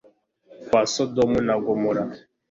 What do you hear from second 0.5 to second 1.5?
kwa Sodomu